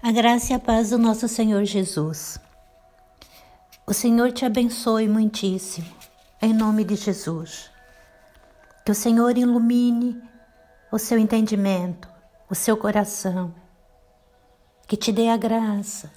[0.00, 2.38] A graça e a paz do nosso Senhor Jesus.
[3.84, 5.92] O Senhor te abençoe muitíssimo,
[6.40, 7.68] em nome de Jesus.
[8.84, 10.22] Que o Senhor ilumine
[10.92, 12.08] o seu entendimento,
[12.48, 13.52] o seu coração,
[14.86, 16.12] que te dê a graça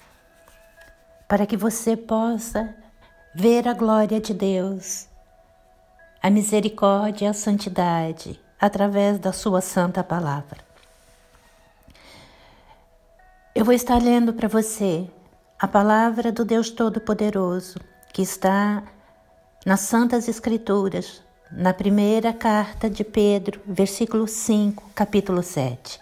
[1.26, 2.72] para que você possa
[3.34, 5.08] ver a glória de Deus,
[6.22, 10.71] a misericórdia e a santidade através da Sua santa palavra.
[13.54, 15.06] Eu vou estar lendo para você
[15.58, 17.78] a palavra do Deus Todo-Poderoso
[18.10, 18.82] que está
[19.66, 26.00] nas Santas Escrituras, na primeira carta de Pedro, versículo 5, capítulo 7.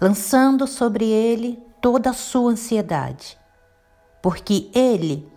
[0.00, 3.36] Lançando sobre ele toda a sua ansiedade,
[4.22, 5.28] porque ele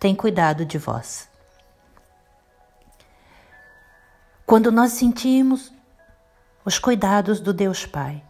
[0.00, 1.28] tem cuidado de vós.
[4.46, 5.70] Quando nós sentimos
[6.64, 8.24] os cuidados do Deus Pai,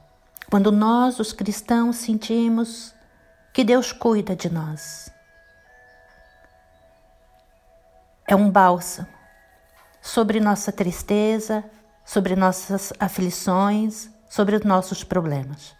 [0.50, 2.94] quando nós, os cristãos, sentimos
[3.52, 5.10] que Deus cuida de nós.
[8.28, 9.08] É um bálsamo
[10.00, 11.64] sobre nossa tristeza,
[12.04, 15.74] sobre nossas aflições, sobre os nossos problemas.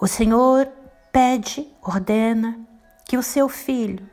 [0.00, 0.68] O Senhor
[1.12, 2.58] pede, ordena
[3.04, 4.08] que o seu filho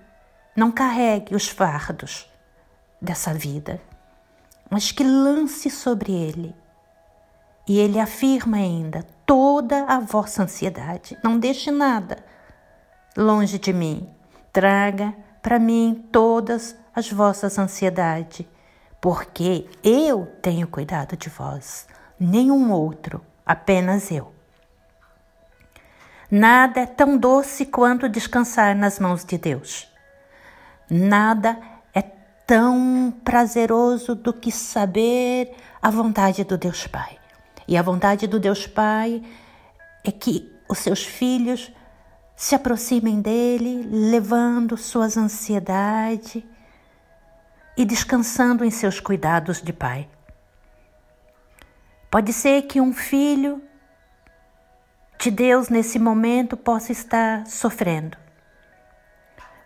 [0.55, 2.29] não carregue os fardos
[3.01, 3.81] dessa vida,
[4.69, 6.55] mas que lance sobre ele
[7.67, 12.17] e ele afirma ainda: toda a vossa ansiedade, não deixe nada
[13.17, 14.09] longe de mim.
[14.51, 18.45] Traga para mim todas as vossas ansiedades,
[19.01, 21.87] porque eu tenho cuidado de vós,
[22.19, 24.33] nenhum outro, apenas eu.
[26.31, 29.87] Nada é tão doce quanto descansar nas mãos de Deus.
[30.89, 31.57] Nada
[31.93, 37.19] é tão prazeroso do que saber a vontade do Deus Pai.
[37.67, 39.23] E a vontade do Deus Pai
[40.03, 41.71] é que os seus filhos
[42.35, 46.43] se aproximem dele, levando suas ansiedades
[47.77, 50.09] e descansando em seus cuidados de pai.
[52.11, 53.61] Pode ser que um filho
[55.19, 58.17] de Deus nesse momento possa estar sofrendo.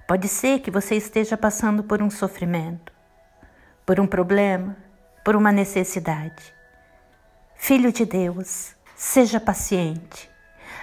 [0.07, 2.91] Pode ser que você esteja passando por um sofrimento,
[3.85, 4.75] por um problema,
[5.23, 6.58] por uma necessidade.
[7.61, 10.31] Filho de Deus, seja paciente.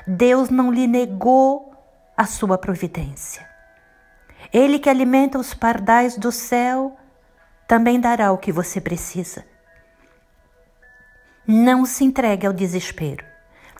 [0.06, 1.74] Deus não lhe negou
[2.14, 3.48] a sua providência.
[4.52, 6.96] Ele que alimenta os pardais do céu
[7.66, 9.44] também dará o que você precisa.
[11.46, 13.24] Não se entregue ao desespero.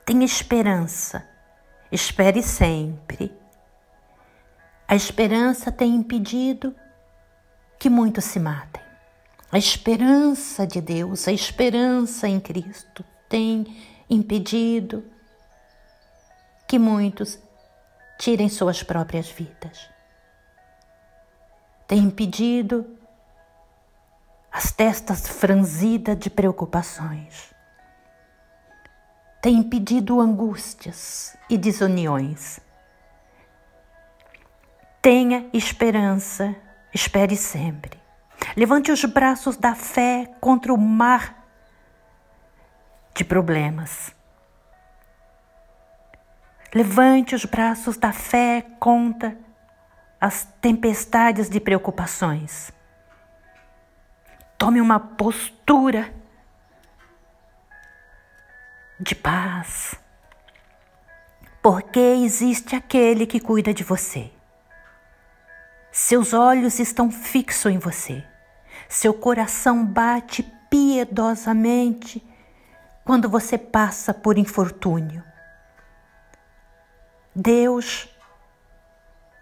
[0.05, 1.25] Tenha esperança.
[1.93, 3.33] Espere sempre.
[4.89, 6.75] A esperança tem impedido
[7.79, 8.86] que muitos se matem.
[9.51, 13.65] A esperança de Deus, a esperança em Cristo tem
[14.11, 15.05] impedido
[16.67, 17.39] que muitos
[18.19, 19.89] tirem suas próprias vidas.
[21.87, 22.85] Tem impedido
[24.51, 27.55] as testas franzidas de preocupações.
[29.41, 32.59] Tem impedido angústias e desuniões.
[35.01, 36.57] Tenha esperança,
[36.93, 38.06] espere sempre.
[38.57, 41.45] Levante os braços da fé contra o mar
[43.15, 44.17] de problemas.
[46.75, 49.37] Levante os braços da fé contra
[50.19, 52.73] as tempestades de preocupações.
[54.57, 56.15] Tome uma postura
[58.99, 59.95] de paz,
[61.63, 64.33] porque existe aquele que cuida de você.
[65.93, 68.25] Seus olhos estão fixos em você.
[68.89, 72.25] Seu coração bate piedosamente
[73.05, 75.23] quando você passa por infortúnio.
[77.35, 78.09] Deus,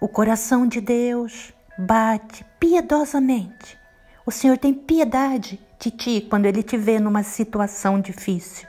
[0.00, 3.78] o coração de Deus bate piedosamente.
[4.27, 8.66] O Senhor tem piedade de ti quando Ele te vê numa situação difícil,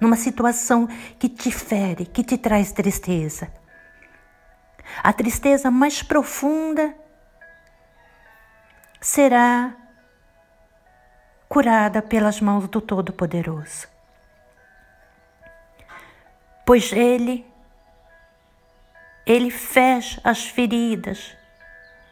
[0.00, 0.88] numa situação
[1.18, 3.52] que te fere, que te traz tristeza.
[5.02, 6.94] A tristeza mais profunda
[9.00, 9.76] será
[11.48, 13.88] curada pelas mãos do Todo-Poderoso.
[16.66, 17.46] Pois Ele,
[19.24, 21.34] Ele fecha as feridas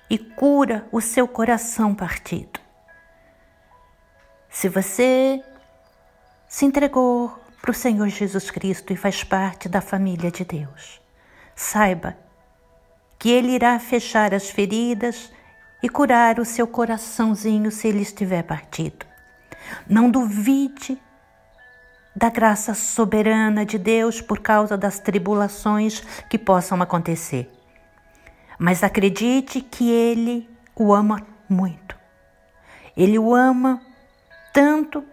[0.09, 2.59] e cura o seu coração partido.
[4.49, 5.45] Se você
[6.49, 7.29] se entregou
[7.61, 11.01] para o Senhor Jesus Cristo e faz parte da família de Deus,
[11.55, 12.17] saiba
[13.19, 15.31] que Ele irá fechar as feridas
[15.83, 19.07] e curar o seu coraçãozinho se ele estiver partido.
[19.89, 21.01] Não duvide
[22.15, 27.51] da graça soberana de Deus por causa das tribulações que possam acontecer.
[28.59, 31.95] Mas acredite que Ele o ama muito.
[32.97, 33.81] Ele o ama
[34.53, 35.05] tanto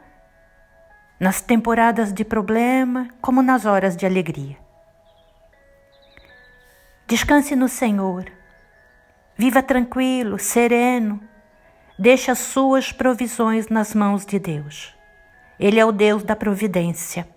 [1.20, 4.58] nas temporadas de problema como nas horas de alegria.
[7.06, 8.32] Descanse no Senhor.
[9.38, 11.20] Viva tranquilo, sereno.
[11.98, 14.94] Deixe as suas provisões nas mãos de Deus.
[15.60, 17.28] Ele é o Deus da providência.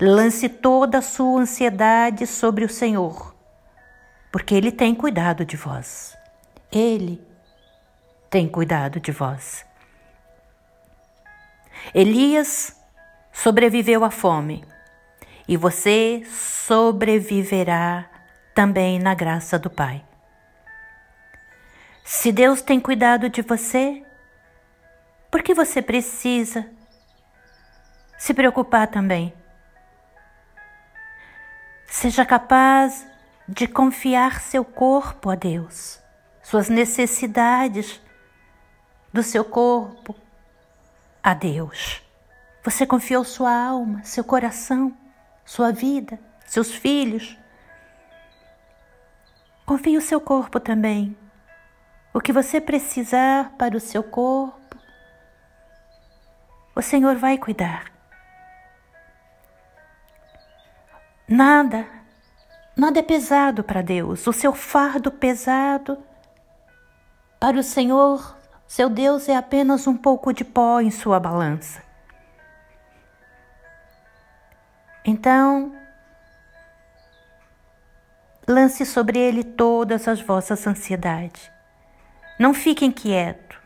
[0.00, 3.34] Lance toda a sua ansiedade sobre o Senhor,
[4.30, 6.16] porque Ele tem cuidado de vós.
[6.70, 7.20] Ele
[8.28, 9.64] tem cuidado de vós.
[11.94, 12.76] Elias
[13.32, 14.64] sobreviveu à fome
[15.46, 18.06] e você sobreviverá
[18.54, 20.02] também na graça do Pai.
[22.06, 24.04] Se Deus tem cuidado de você,
[25.30, 26.70] por que você precisa
[28.18, 29.32] se preocupar também?
[31.86, 33.06] Seja capaz
[33.48, 35.98] de confiar seu corpo a Deus,
[36.42, 38.02] suas necessidades
[39.10, 40.14] do seu corpo
[41.22, 42.02] a Deus.
[42.62, 44.94] Você confiou sua alma, seu coração,
[45.42, 47.38] sua vida, seus filhos.
[49.64, 51.16] Confie o seu corpo também.
[52.16, 54.78] O que você precisar para o seu corpo,
[56.72, 57.90] o Senhor vai cuidar.
[61.26, 61.84] Nada,
[62.76, 64.28] nada é pesado para Deus.
[64.28, 65.98] O seu fardo pesado
[67.40, 71.82] para o Senhor, seu Deus, é apenas um pouco de pó em sua balança.
[75.04, 75.74] Então,
[78.46, 81.53] lance sobre ele todas as vossas ansiedades.
[82.38, 83.60] Não fique inquieto.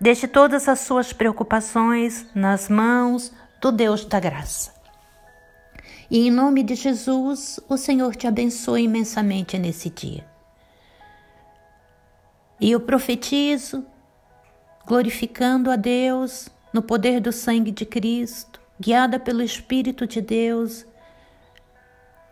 [0.00, 4.74] Deixe todas as suas preocupações nas mãos do Deus da graça.
[6.10, 10.26] E em nome de Jesus, o Senhor te abençoe imensamente nesse dia.
[12.60, 13.84] E eu profetizo,
[14.86, 20.86] glorificando a Deus no poder do sangue de Cristo, guiada pelo Espírito de Deus,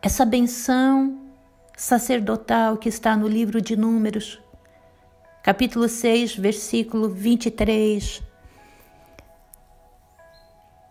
[0.02, 1.18] essa benção
[1.76, 4.41] sacerdotal que está no livro de Números,
[5.42, 8.22] capítulo 6, versículo 23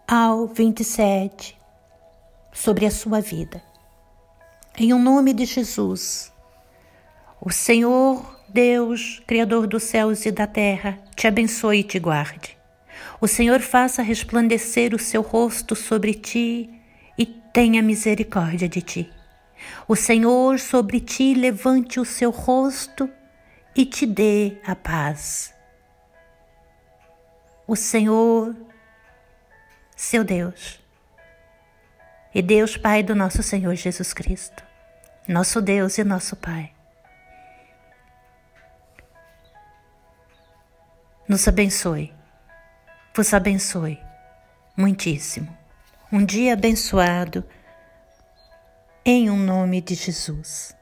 [0.06, 1.58] ao 27,
[2.52, 3.64] sobre a sua vida.
[4.78, 6.34] Em o um nome de Jesus,
[7.40, 12.58] o Senhor Deus, Criador dos céus e da terra, te abençoe e te guarde.
[13.22, 16.70] O Senhor faça resplandecer o seu rosto sobre ti
[17.18, 19.10] e tenha misericórdia de ti.
[19.88, 23.10] O Senhor sobre ti levante o seu rosto
[23.76, 25.54] e te dê a paz.
[27.68, 28.56] O Senhor,
[29.96, 30.80] seu Deus,
[32.34, 34.64] e Deus Pai do nosso Senhor Jesus Cristo,
[35.28, 36.74] nosso Deus e nosso Pai,
[41.28, 42.14] nos abençoe
[43.14, 44.00] vos abençoe
[44.76, 45.56] muitíssimo.
[46.12, 47.44] Um dia abençoado
[49.04, 50.74] em um nome de Jesus.